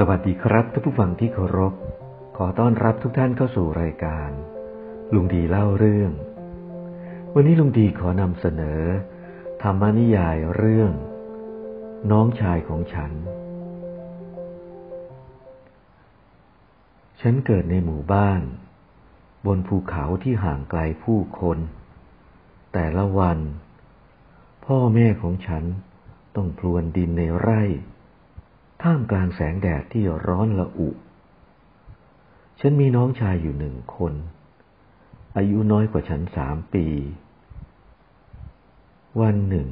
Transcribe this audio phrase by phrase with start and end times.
[0.00, 1.74] สวัสดีครับท่านผู้ฟังที่เคารพ
[2.36, 4.30] ขอต้อนรับทุกท่านเข้าสู่รายการ
[5.14, 6.12] ลุงดีเล่าเรื่อง
[7.34, 8.82] วันนี้ลุงดีขอนำเสนอ
[9.62, 10.92] ธรรมนิยายเรื่อง
[12.10, 13.12] น้องชายของฉัน
[17.20, 18.42] ฉันเกิดในหมู่บ้าน
[19.46, 21.58] บนภูเขาที่ห่างไกลผู้คน
[22.72, 23.38] แต่ละวัน
[24.66, 25.64] พ่อแม่ของฉัน
[26.36, 27.64] ต้องพลวนดินในไร่
[28.88, 30.88] ท่ามกลางแสงแดดที่ร้อนละอุ
[32.60, 34.14] ฉันมีน้องชายอยู่หนึ่งคน
[35.36, 36.86] อายุน้อยกว่าฉันสามปี
[39.20, 39.68] วันหนึ่ง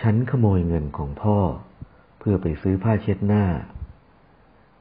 [0.00, 1.38] ฉันขโมยเงินของพ่อ
[2.18, 3.44] เพื่อไปซื้อผ้าเช็ดหน้า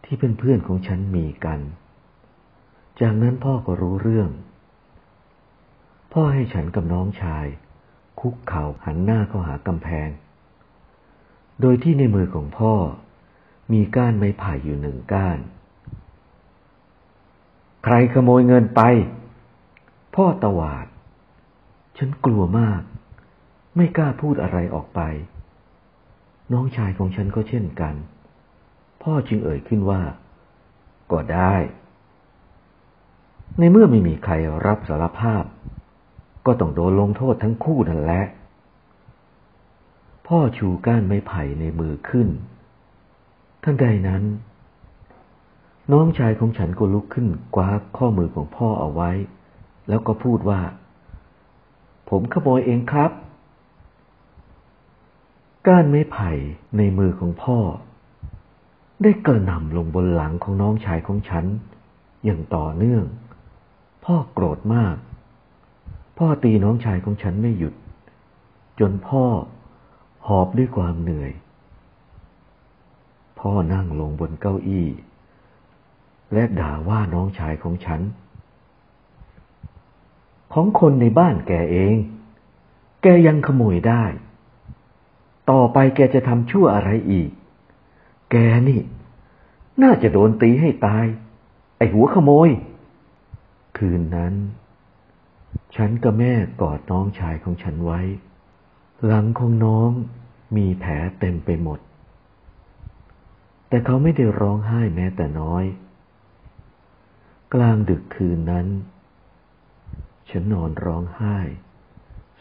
[0.04, 1.60] ที่เพื่อนๆของฉันมีกัน
[3.02, 4.30] จากนั้นพ่อก็รู้เรื่อง
[6.14, 7.46] พ่อให้ฉันกับน้องชาย
[8.20, 10.10] คุกเข่าหันหน้าเข้าหากำแพง
[11.62, 12.74] โดยที่ในมือของพ่อ
[13.72, 15.38] มีก้านไม้ไผ่อยู่หนึ่งก้าน
[17.84, 18.82] ใครขโมยเงินไป
[20.16, 20.88] พ่อตวาด
[21.98, 22.82] ฉันกลัวมาก
[23.76, 25.02] ไม่กล้าพูดอะไรออกไป
[26.52, 27.94] น้องชายของฉันก็เช่นกัน
[29.04, 30.02] พ่อจึงเอ่ยขึ้นว่า
[31.12, 31.56] ก็ได้
[33.60, 34.34] ในเมื่อไม่มีใคร
[34.66, 35.44] รับสารภาพ
[36.46, 38.24] ก็ต้องโดนลงโทษทั้งคู่นั่นแหละ
[40.36, 42.28] พ่อชูก้านไม้ไผ่ในมือขึ้น
[43.64, 44.24] ท่านใดนั้น
[45.92, 49.12] น้องชายของฉันก็ลุกขึ้นคว้าข้อมือของพ่อเอาไว้
[49.90, 50.62] แล้วก็พูดว่า
[52.10, 53.12] ผมขโมยเองครับ
[55.68, 56.30] ก้านไม้ไผ่
[56.78, 57.60] ในมือของพ่อ
[59.02, 61.46] ได้กระหน่ำลงบนหลังของน้องชายของฉัน
[62.26, 63.04] อย่างต่อเนื่อง
[64.06, 64.96] พ่อโกรธมาก
[66.18, 67.74] พ่อตีน้องชายของฉันไม่หยุด
[68.80, 69.26] จนพ่อ
[70.28, 71.32] หอบด้วยความเหนื่อย
[73.40, 74.88] พ่อนั่งลงบนเก้าอี้
[76.34, 78.02] และด่าว่าน้องชายของฉัน
[80.54, 81.96] ของคนในบ้านแกเอง
[83.02, 84.04] แกยังขโมยได้
[85.50, 87.30] ต่อไปแกจะทำชั่วอะไรอีก
[88.32, 88.36] แก
[88.68, 88.82] นี่
[89.84, 91.06] น่าจะโดนตีให้ตาย
[91.78, 92.50] ไอหัวขโมย
[93.78, 94.34] คืนนั้น
[95.76, 98.02] ฉันกับแม่กอดน้องชายของฉันไว้
[99.08, 99.92] หลังของน้อง
[100.58, 101.80] มีแผลเต็มไปหมด
[103.68, 105.66] แต่เขาไม่ได้ร้องไห้แม้แต่น้อย
[107.54, 108.68] กลางดึกคืนนั้น
[110.30, 111.38] ฉันนอนร้องไห้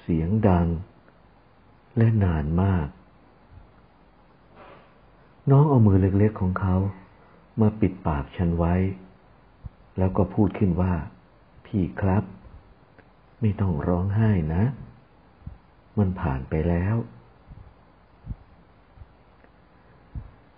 [0.00, 0.66] เสียงดัง
[1.96, 2.86] และนานมาก
[5.50, 6.76] น้องเอามือเล็กๆของเขา
[7.60, 8.74] มาปิดปากฉันไว้
[9.98, 10.92] แล้วก็พูดขึ้นว่า
[11.66, 12.24] พี่ครับ
[13.40, 14.64] ไม่ต้องร้องไห้นะ
[16.00, 16.96] มันผ่านไปแล้ว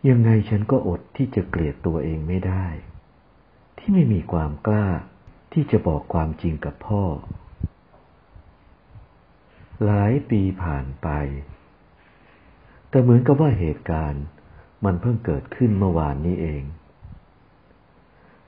[0.08, 2.66] ยังไงฉันก็อดที่จะเกลียดตัวเองไม่ได้
[3.78, 4.86] ที่ไม่มีความกล้า
[5.52, 7.04] ที่จะบอกความจริงกับพ่อ
[9.84, 11.08] หลายปีผ่านไป
[12.88, 14.24] แต่เหมือนกับว่าเหตุการณ์
[14.84, 16.62] มันเพิ่งเกิดขึ้นเมื่อวานนี้เอง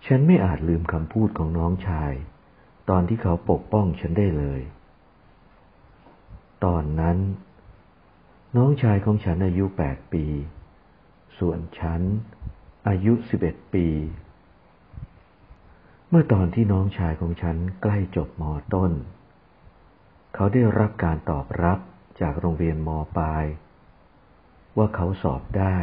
[0.07, 2.13] ฉันไม่อาจลืมคำพูดของน้องชาย
[2.89, 4.61] ตอนที่เขาปกป้องฉันได้เลย
[6.65, 7.19] ตอนนั้น
[8.57, 10.25] น้องชายของฉันอายุแปดปี
[11.39, 12.01] ส่วนฉัน
[12.89, 13.89] อายุสิบเอ็ดปี
[16.09, 18.45] เมื่อตอนที่น้องชายของฉันใกล้จบม
[18.75, 18.93] ต้น
[20.35, 21.79] เขาได้รับการตอบรับ
[22.21, 23.45] จากโรงเรียนมปลาย
[24.77, 25.79] ว่าเขาสอบได้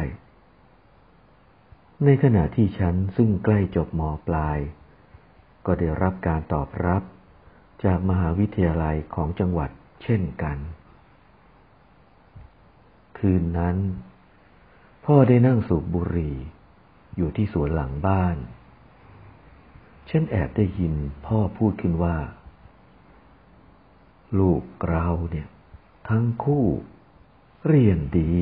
[2.04, 4.58] ในขณะที่ฉันซึ่งใกล้จบมปลาย
[5.66, 7.02] ก็ได้รับการตอบรับ
[7.84, 9.70] จากมหาวิทยาลัยของจังหวัด
[10.02, 10.58] เช่นกัน
[13.18, 13.76] คืนนั้น
[15.04, 16.36] พ่อได้นั่งสูบบุหรี่
[17.16, 18.36] อยู่ที่สวนหลังบ้าน
[20.10, 20.94] ฉันแอบได้ยิน
[21.26, 22.16] พ่อพูดขึ้นว่า
[24.38, 25.48] ลูกเราเนี่ย
[26.08, 26.64] ทั้งคู่
[27.68, 28.32] เรียนดี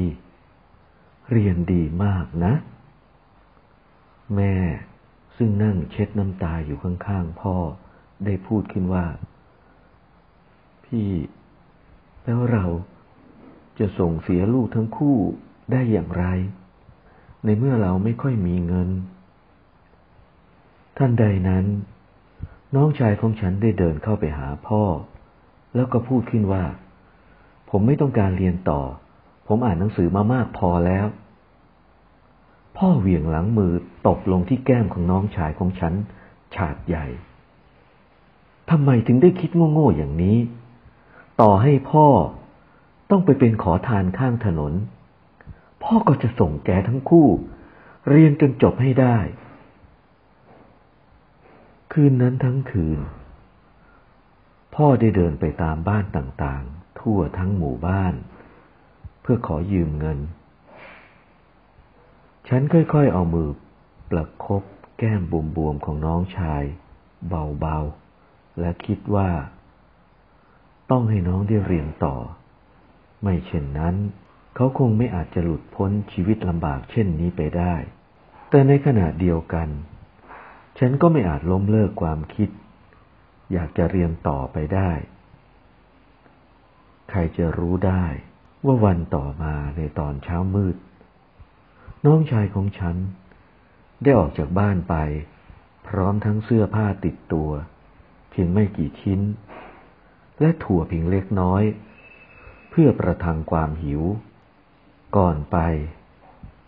[1.32, 2.55] เรียนดีมากนะ
[4.34, 4.55] แม่
[5.37, 7.55] ซึ่งนั่งเช็ดน้ำตาอยู่ข้างๆพ่อ
[8.25, 9.05] ได้พูดขึ้นว่า
[10.84, 11.08] พี่
[12.25, 12.64] แล้วเรา
[13.78, 15.17] จะส่งเสียลูกทั้งคู่
[15.72, 16.25] ได้อย่างไร
[17.44, 18.88] ในเมื่อเราไม่ค่อยมีเงิน
[20.96, 21.64] ท่านใดนั้น
[22.75, 24.82] น้องชายของฉันได้เดินเข้าไปหาพ่อ
[25.75, 26.64] แล้วก็พูดขึ้นว่า
[27.70, 28.81] ผมไม่ต้องการเรียนต่อ
[29.49, 31.06] ผมอ่านหนังสือมามากพอแล้ว
[32.76, 33.72] พ่อเหวี่ยงหลังมือ
[34.06, 35.94] ตบลงที่แก้มของน้องชายของฉัน
[36.55, 37.06] ฉาดใหญ่
[38.70, 40.37] ทำไมถึงได้คิดโง่ๆอย่างนี้
[41.40, 42.06] ต่อให้พ่อ
[43.10, 44.72] ต้องไปเป็นขอทานข้างถนน
[45.82, 47.28] พ่อก็จะส่งแกทั้งคู่
[48.08, 49.19] เรียนจนจบให้ได้
[51.92, 52.98] คืนนั้นทั้งคืน
[54.75, 58.14] พ่อได้เดินไปตามบ้านต่างๆ ทั่วทั้งหมู่บ้าน
[59.20, 60.19] เพื่อขอยืมเงิน
[62.48, 63.48] ฉันค่อยๆ เอามือ
[64.10, 64.62] ประคบ
[64.98, 65.22] แก้ม
[65.56, 66.62] บวมๆของน้องชาย
[67.28, 69.31] เบาๆ และคิดว่า
[70.90, 72.16] ต้องให้น้องได้เรียนต่อ
[73.22, 73.96] ไม่เช่นนั้น
[74.54, 77.75] เขาคงไม่อาจจะหลุดพ้นชีวิตลำบากเช่นนี้ไปได้
[78.50, 79.69] แต่ในขณะเดียวกัน
[80.78, 82.48] ฉันก็ไม่อาจล้มเลิกความคิด
[83.52, 84.90] อยากจะเรียนต่อไปได้
[87.10, 88.04] ใครจะรู้ได้
[88.64, 90.76] ว่าวันต่อมาในตอนเช้ามืด
[92.06, 92.96] น้องชายของฉัน
[94.02, 94.94] ได้ออกจากบ้านไป
[95.88, 97.50] พร้อมทั้งเสื้อผ้าติดตัว
[98.31, 99.20] เพียงไม่กี่ชิ้น
[100.40, 101.62] และถั่วเพียงเล็กน้อย
[102.70, 104.02] เพื่อประทังความหิว
[105.16, 105.56] ก่อนไป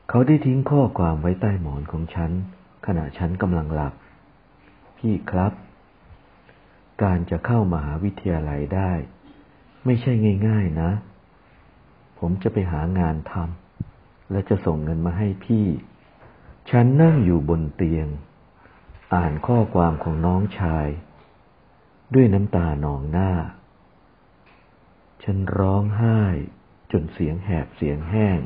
[0.08, 2.30] เขาได้ทิ้งข้อความไว้ใต้หมอนของฉัน
[2.86, 3.92] ขณะฉันกำลังหลับ
[4.98, 5.52] พี่ครับ
[7.02, 8.92] การจะเข้ามหาวิทยาลัยได้
[9.84, 10.12] ไม่ใช่
[10.48, 10.90] ง่ายๆนะ
[12.18, 15.66] ผมจะไปหางานทำและจะส่งเงินมาให้พี่
[16.70, 18.06] ฉันนั่งอยู่บนเตียง
[19.14, 20.86] อ่านข้อความของน้องชาย
[22.14, 23.30] ด้วยน้ำตานองหน้า
[25.22, 26.20] ฉันร้องไห้
[26.92, 28.40] จนเสียงแหบเสียงแห้ง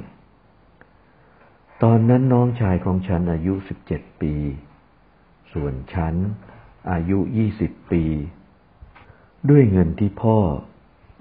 [1.82, 4.34] ตอนนั้นน้องชายของฉันอายุสิบเจ็ดปี
[5.52, 6.14] ส่วนฉัน
[6.90, 8.04] อายุยี่สิบปี
[9.50, 10.38] ด้วยเงินที่พ่อ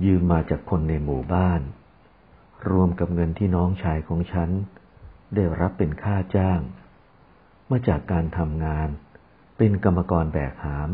[0.05, 1.61] ยืมมาจากคนในหมู่บ้าน
[2.69, 4.49] รวมกับเงินที่น้องชายของฉัน
[5.35, 6.59] ได้รับเป็นค่าจ้าง
[7.69, 8.89] มาจากการทำงาน
[9.57, 10.89] เป็นกรรมกรแบกหาม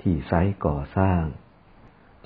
[0.00, 1.22] ที่ไซต์ก่อสร้าง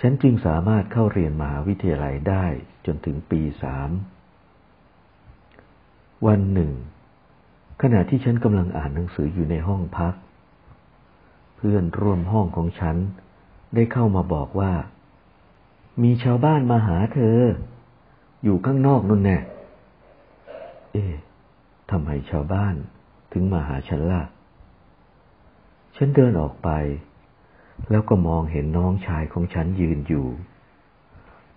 [0.01, 2.45] ฉันจึงสามารถเข้าเรียนมหาวิทยาลัยได้
[2.87, 3.91] จนถึงปีสาม
[6.27, 6.73] วันหนึ่ง
[7.83, 10.15] ขณะที่ฉันกำลังอ่านหนังสืออยู่ในห้องพัก
[11.57, 12.97] เพื่อนร่วมห้องของฉัน
[13.75, 14.73] ได้เข้ามาบอกว่า
[16.03, 17.39] มีชาวบ้านมาหาเธอ
[18.45, 19.39] อยู่ข้างนอกนั่นแน่
[20.93, 21.15] เอ๊ะ
[21.91, 22.75] ทำไมชาวบ้าน
[23.33, 24.23] ถึงมาหาฉันล่ะ
[25.97, 26.69] ฉันเดินออกไป
[27.91, 30.27] แล้วก็มองเห็นน้องชายของฉันยืนอยู่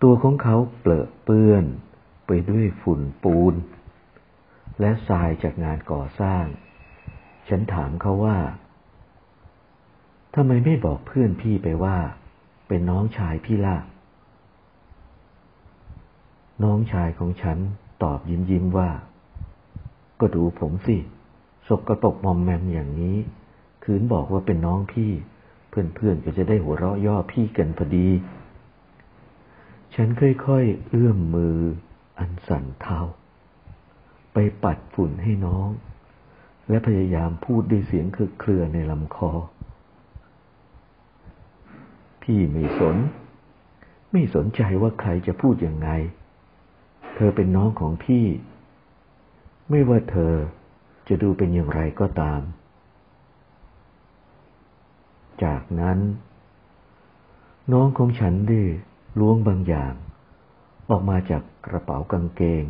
[0.01, 1.65] ตัวของเขาเปลอะเปื้อน
[2.27, 3.53] ไปด้วยฝุ่นปูน
[4.79, 6.45] และทรายจากงานก่อสร้าง
[7.47, 8.37] ฉันถามเขาว่า
[10.35, 11.97] ทำไมไม่บอกเพื่อนพี่ไปว่า
[12.67, 13.77] เป็นน้องชายพี่ล่ะ
[16.63, 17.57] น้องชายของฉัน
[18.03, 18.89] ตอบยิ้มยิ้มว่า
[20.19, 20.97] ก็ดูผมสิ
[21.67, 23.17] สกกระปกมอมแมมอย่างนี้
[23.83, 25.11] คืนบอกว่าเป็นน้องพี่
[25.69, 28.09] เพื่อนๆก็จะได้หัวเราะย่อพี่กันพอดี
[29.95, 31.57] ฉันค่อยๆเอื้อมมือ
[32.19, 32.99] อันสั่นเทา
[34.33, 35.69] ไปปัดฝุ่นให้น้อง
[36.69, 39.31] และพยายามพูดด้วยเสียงคือเครือในลำคอ
[42.23, 42.97] พี่ไม่สน
[44.11, 45.89] ไม่สนใจว่าใครจะพูดยังไง
[47.15, 48.25] เธอเป็นน้องของพี่
[49.69, 50.33] ไม่ว่าเธอ
[51.07, 52.41] จะดูเป็นอย่างไรก็ตาม
[55.43, 55.99] จากนั้น
[57.71, 58.61] น้องของฉันได้
[59.19, 59.93] ล้วงบางอย่าง
[60.89, 62.63] ออกมาจากกระเป๋ากางเกง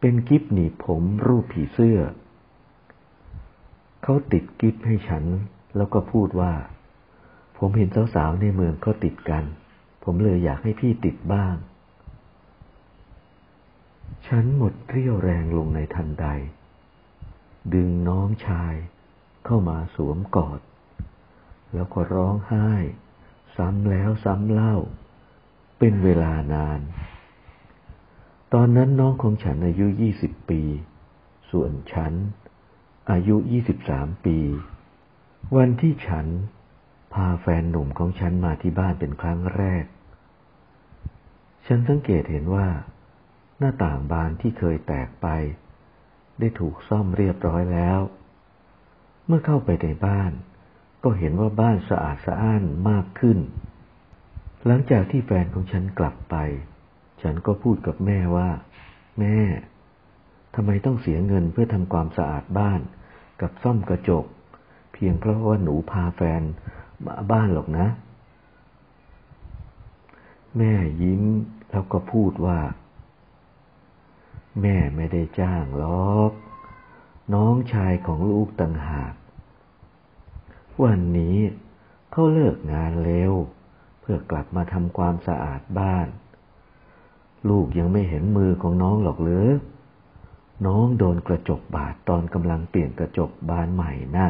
[0.00, 2.00] เป็นกิฟหนีผมรูปผีเสื้อ
[4.02, 5.24] เขาติดกิฟให้ฉัน
[5.76, 6.52] แล้วก็พูดว่า
[7.58, 9.44] ผมเห็นสาวๆในเมืองเขาติดกัน
[10.04, 11.54] ผมเลยอยากให้พี่ติดบ้าง
[14.26, 16.26] ฉันหมดเรี่ยวแรงลงในทันใด
[17.74, 18.74] ดึงน้องชาย
[19.44, 20.60] เข้ามาสวมกอด
[21.74, 22.70] แล้วก็ร้องไห้
[23.56, 24.74] ซ้ำแล้วซ้ำเล่า
[25.78, 26.80] เป็นเวลานาน
[28.54, 30.62] ตอนนั้นน้องของฉันอายุยี่สิบปี
[31.50, 32.12] ส่วนฉัน
[33.10, 34.38] อายุยี่สิบสามปี
[35.56, 36.26] วันที่ฉัน
[37.14, 39.84] พาแฟนหนุ่มของฉันมาที่บ้านเป็นครั้งแรก
[41.66, 42.68] ฉันสังเกตเห็นว่า
[43.58, 45.26] หน้าต่างบานที่เคยแตกไป
[46.38, 48.00] ได้ถูกซ่อมเรียบร้อยแล้ว
[49.26, 50.32] เมื่อเข้าไปในบ้าน
[51.04, 53.38] ก็เห็นว่าบ้านสะอาดสะอ้านมากขึ้น
[54.66, 56.36] หลังจากที่แฟนของฉันกลับไป
[57.22, 58.48] ฉันก็พูดกับแม่ว่า
[59.20, 59.38] แม่
[60.54, 62.80] ทำไมต้องเสียเงินเพื่อทำความสะอาดบ้าน
[63.40, 64.24] กับซ่อมกระจก
[64.92, 66.42] เพียงเพราะว่าหนูพาแฟน
[67.04, 67.86] มาบ้านหรอกนะ
[70.58, 71.22] แม่ยิ้ม
[71.70, 72.58] แล้วก็พูดว่า
[74.62, 76.32] แม่ไม่ได้จ้างหรอก
[77.32, 79.14] น้องชายของลูกต่างหาก
[80.82, 81.38] วันนี้
[82.10, 83.32] เขาเลิกงานเร็ว
[84.00, 86.08] เพื่อกลับมาทำความสะอาดบ้าน
[87.48, 89.46] ลูกยังไม่เห็นมือของน้องหรอกหรือ
[90.66, 94.26] น้องโดนกระจกบาดตอนกำลังเปลี่ยนกระจกบานใหม่นะ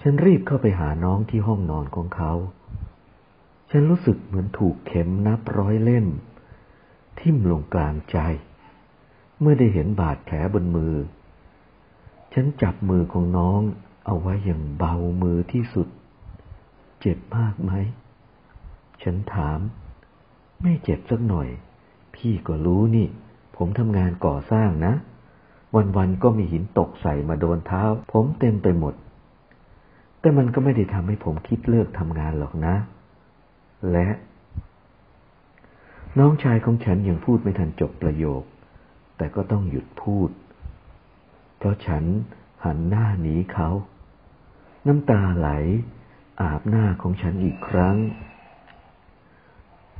[0.00, 2.32] ฉันรีบเข้าไปหาน้องที่ห้องนอนของเขา
[3.70, 6.06] ฉันรู้สึกเหมือนถูกเข็มนับร้อยเล่ม
[7.18, 8.18] ทิ่มลงกลางใจ
[9.40, 10.94] เมื่อได้เห็นบาดแผลบนมือ
[12.34, 13.60] ฉันจับมือของน้อง
[14.06, 15.88] เอาไว้อย่างเบามือที่สุด
[17.00, 17.72] เจ็บมากไหม
[19.02, 19.58] ฉันถาม
[20.62, 21.48] ไม่เจ็บสักหน่อย
[22.14, 23.06] พี่ก็รู้นี่
[23.56, 24.92] ผมทำงานก่อสร้างนะ
[25.96, 28.94] วันๆก็มีหินตกใส่มาโดนเท้า ผมเต็มไปหมด
[30.20, 32.74] แต่มันก็ไม่ได้ทำให้ผมคิดเลิกทำงานหรอกนะ
[33.92, 34.08] และ
[36.18, 38.42] น้องชายของฉันยังพูดไม่ทันจบประโยค
[39.18, 40.30] แต่ก็ต้องหยุดพูด
[41.58, 42.04] เพราะฉัน
[42.64, 43.68] หันหน้าหนีเขา
[44.86, 45.48] น้ำตาไหล
[46.42, 47.96] อาบหน้าของฉันอีกครั้ง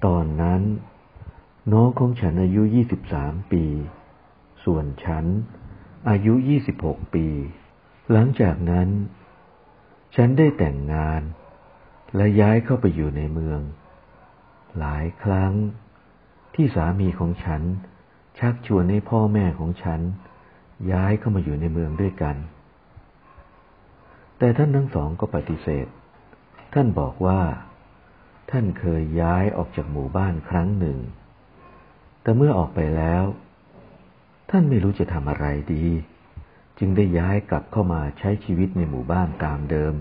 [0.04, 0.62] ตอนนั้น
[1.72, 2.62] น้องของฉันอายุ
[3.06, 3.64] 23 ปี
[4.64, 5.24] ส่วนฉัน
[6.10, 6.34] อายุ
[6.74, 7.26] 26 ปี
[8.12, 8.88] หลังจากนั้น
[10.16, 11.22] ฉันได้แต่งงาน
[12.16, 13.60] และย้ายเข้าไปอยู่ในเมือง
[14.78, 15.52] หลายครั้ง
[16.54, 17.62] ที่สามีของฉัน
[18.38, 20.00] ชักชวนให้พ่อแม่ของฉัน
[20.92, 22.36] ย้ายเข้ามาอยู่ในเมืองด้วยกัน
[24.38, 25.86] แต่ท่านทั้งสองก็ปฏิเสธ
[26.74, 27.40] ท่านบอกว่า
[28.50, 30.98] ท่านเคยย้ายออกจากหมู่บ้านครั้งหนึ่ง
[32.22, 33.24] แต่เมื่อออกไปแล้ว
[34.50, 35.86] ท่านไม่รู้จะทำอะไรดี
[36.78, 39.94] จึงได้ย้ายกลับเข้ามาใช้ชีวิตในหมู่บ้านตามเดิม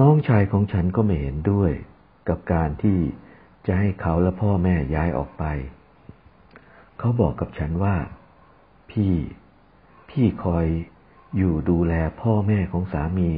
[0.00, 1.72] น้องชายของฉันก็ไม่เห็นด้วย
[2.28, 2.98] กับการที่
[3.66, 5.44] จะให้เขาและพ่อแม่ย้ายออกไป
[7.04, 7.96] เขาบอกกับฉันว่า
[8.90, 9.12] พี่
[10.10, 10.66] พี่คอย
[11.36, 13.30] อยู่ดูแลพ่อแม่ของสามี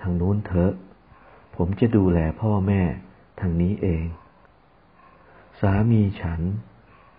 [0.00, 0.72] ทางนู้นเถอะ
[1.56, 2.80] ผมจะดูแลพ่อแม่
[3.40, 4.04] ทางนี้เอง
[5.60, 6.40] สามีฉัน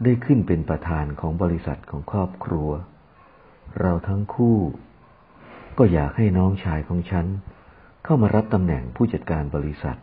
[0.04, 2.70] ได้ขึ้นเป็นประธานของบริษัทของครอบครัว
[3.80, 4.58] เราทั้งคู่
[5.78, 7.26] ก็อยากให้น้องชายของฉัน
[8.04, 9.98] เข้ามารับตำแหน่งผู้จัดการบริษัท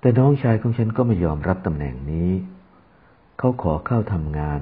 [0.00, 2.32] แต่น้องชายของฉันก็ไม่ยอมรับตำแหน่งนี้
[3.42, 4.60] เขาขอเข้าทำงาน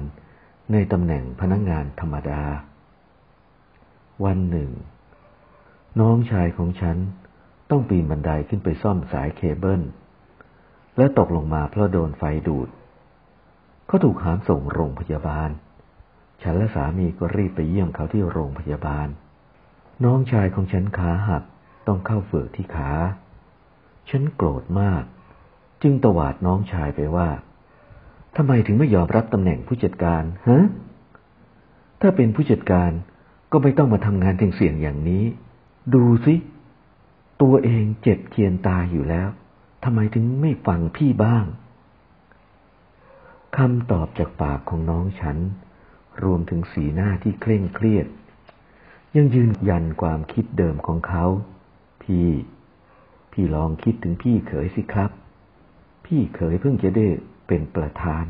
[0.71, 2.41] ในตำแหน่งพนักงงานธรรมดา
[4.25, 4.71] วันหนึ่ง
[5.99, 6.97] น้องชายของฉัน
[7.69, 9.81] ต้องปีนบันไดขึ้นไปซ่อมสายเคเบิล
[10.97, 12.69] และตกลงมาเพราะโดนไฟดูด
[13.87, 15.49] เขาถูกหามส่งโรงพยาบาล
[16.41, 19.07] ฉันและสามีก็รีบไปเยี่ยมเขาที่โรงพยาบาล
[20.05, 21.43] น้องชายของฉันขาหัก
[21.87, 22.91] ต้องเข้าเฝือกที่ขา
[24.09, 25.03] ฉันโกรธมาก
[25.81, 27.29] จึงตวาดน้องชายไปว่า
[28.37, 30.65] ทำไมถึงไม่ยอมรับตำแหน่งผู้จัดการฮะ
[32.01, 32.91] ถ้าเป็นผู้จัดการ
[33.51, 35.23] ก็ไม่ต้องมาทำงานเสี่ยงอย่างนี้
[35.93, 36.35] ดูสิ
[37.41, 39.29] ตัวเองเจ็บเคียนตายอยู่แล้ว
[39.83, 41.45] ทำไมถึงไม่ฟังพี่บ้าง
[43.57, 45.37] คำตอบจากปากของน้องฉัน
[46.23, 48.07] รวมถึงสีหน้าที่เคร่งเครียด
[49.15, 51.25] ยังยืนยันความคิดเดิมของเขา
[52.03, 52.27] พี่
[53.31, 55.11] พี่ลองคิดถึงพี่เขยสิครับ
[56.05, 57.07] พี่เขยเพิ่งจะได้
[57.49, 58.25] เป็นประธาน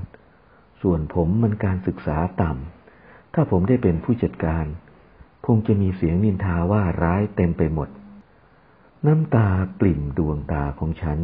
[0.81, 4.65] ส่วนผมมันการศึกษาต่ำ ถ้าผมได้เป็นผู้จัดการ
[5.45, 7.89] คงจะมีเสียงนินทาว่าร้ายเต็มไปหมด
[9.05, 9.49] น้ำตา
[9.79, 11.19] ปริ่มดวงตาของฉัน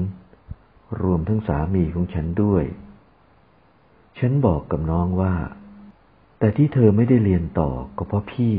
[1.01, 2.63] รวมทั้งสามีของฉันด้วย
[4.19, 5.35] ฉันบอกกับน้องว่า
[6.39, 8.55] แต่ที่เธอไม่ได้เรียนต่อก็เพราะพี่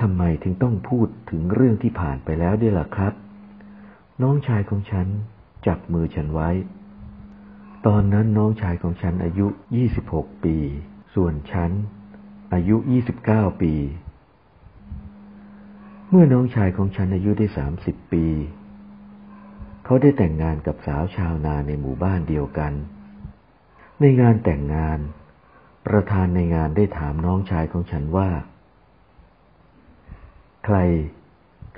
[0.00, 3.12] ทำไมถึงต้องพูดถึงเรื่องที่ผ่านไปแล้วด้วยล่ะครับ
[4.22, 5.06] น้องชายของฉัน
[5.66, 6.50] จับมือฉันไว้
[7.86, 9.46] ตอนนั้นน้องชายของฉันอายุ
[9.94, 10.56] 26 ปี
[11.14, 11.70] ส่วนฉัน
[12.54, 12.76] อายุ
[13.18, 13.74] 29 ปี
[16.08, 17.46] เมื่อน้องชายของฉันอายุได้
[17.80, 18.24] 30 ปี
[19.84, 22.72] เขาได้แต่งงานกับสาวชาวนาในหมู่บ้านเดียวกัน
[24.00, 24.98] ในงานแต่งงาน
[25.86, 28.30] ประธานในงานได้ถามน้องชายของฉันว่า
[30.64, 30.76] ใคร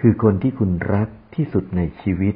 [0.00, 2.34] คือคนที่คุณรักที่สุดในชีวิต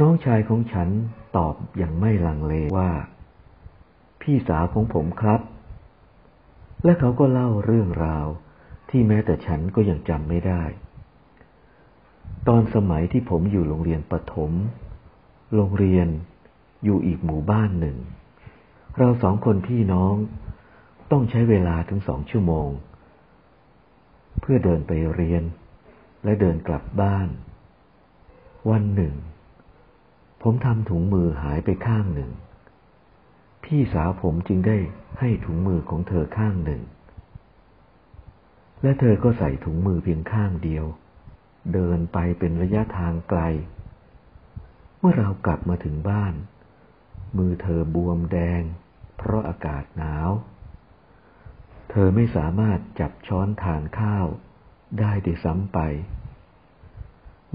[0.00, 0.88] น้องชายของฉัน
[1.36, 2.90] ตอบอย่างไม่ลังเลว่า
[4.20, 5.40] พี่สาวของผมครับ
[6.84, 8.26] และเขาก็เล่าเรื่องราว
[8.90, 10.62] ที่แม้แต่ฉันก็ยังจำไม่ได้
[12.48, 14.52] ตอนสมัยที่ผมอยู่โรงเรียนประถม
[15.54, 16.08] โรงเรียน
[16.84, 17.96] อยู่อีกหมู่บ้านหนึ่ง
[18.98, 20.14] เราสองคนพี่น้อง
[21.10, 22.68] ต้องใช้เวลาถึงสองชั่วโมง
[24.40, 25.42] เพื่อเดินไปเรียน
[26.24, 27.28] และเดินกลับบ้าน
[28.70, 29.14] วันหนึ่ง
[30.46, 32.30] ผมทำถุงมือหายไปข้างหนึ่ง
[33.64, 34.78] พี่สาวผมจึงได้
[35.20, 36.82] ให้ถุงมือของเธอข้างหนึ่ง
[38.82, 40.84] และเธอก็ใส่ถุงมือเพียงข้างเดียว
[41.72, 43.40] เดินไปเป็นระยะทางไกล
[44.98, 46.34] เมื่อเรากลับมาถึงบ้าน
[47.38, 48.62] มือเธอบวมแดง
[49.16, 50.30] เพราะอากาศหนาว
[51.90, 54.26] เธอไม่สามารถจับช้อนทานข้าว
[55.00, 55.78] ได้ด้วยซ้ำไป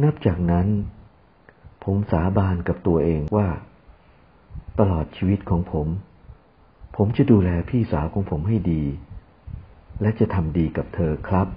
[0.04, 0.68] นับจากนั้น
[1.84, 3.48] ผมสาบานกับตัวเองว่า
[4.80, 5.88] ตลอดชีวิตของผม
[6.96, 8.84] ผมจะดูแลพี่สาวของผมให้ดี
[10.02, 11.48] และจะทำดีกับเธอครับ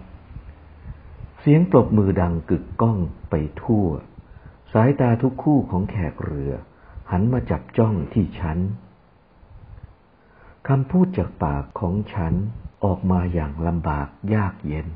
[1.41, 2.99] เสียงปรบมือดังกึกก้อง
[3.31, 3.87] ไปทั่ว
[4.73, 6.52] สายตาทุกคู่ของแขกเรือ
[7.11, 8.59] หันมาจับจ้องที่ฉัน
[10.69, 12.35] คำพูดจากปากของฉัน
[12.85, 14.87] ออกมาอย่างลำบากยากเย็น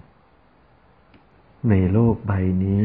[1.71, 2.33] ในโลกใบ
[2.65, 2.79] นี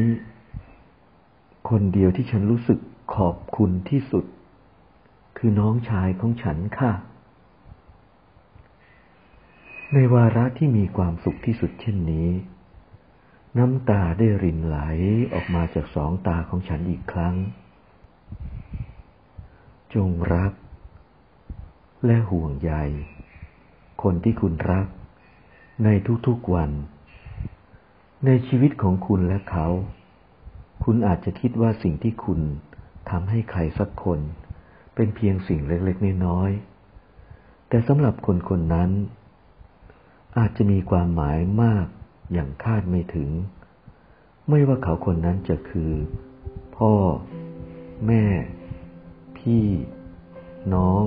[1.68, 2.78] คนเดียวที่ฉันรู้สึก
[3.16, 4.24] ขอบคุณที่สุด
[5.36, 6.92] คือน้องชายของฉันค่ะ
[9.92, 12.28] ในวาระที่มีความสุขที่สุดเช่นนี้
[13.58, 14.78] น้ำตาได้รินไหล
[15.32, 17.34] ออกมาจากสองตาของฉันอีกครั้ง
[19.94, 20.52] จงรัก
[22.06, 22.72] และห่วงใย
[24.02, 24.86] คนที่คุณรัก
[25.84, 25.88] ใน
[26.26, 26.70] ทุกๆวัน
[28.26, 29.66] ในชีวิตของคุณและเขา
[30.84, 32.40] คุณอาจจะคิดว่าสิ่งที่คุณ
[33.10, 34.20] ทำให้ใครสักคน
[34.94, 38.90] เป็นเพียงสิ่งเล็กๆน้อยๆแต่สำหรับคนคนนั้น
[40.38, 41.86] อาจจะมีความหมายมาก
[42.32, 43.30] อย่างคาดไม่ถึง
[44.48, 45.92] ไม่ว่าเขาคนนั้นจะคือ
[46.76, 46.92] พ่อ
[48.06, 48.24] แม่
[49.38, 49.66] พี่
[50.74, 51.04] น้อง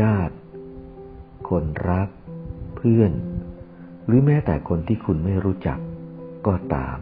[0.00, 0.36] ญาติ
[1.48, 2.08] คนรัก
[2.76, 3.12] เพื่อน
[4.06, 5.78] หรือแม้แต่คนที่คุณไม่รู้จัก
[6.46, 6.98] ก็ตาม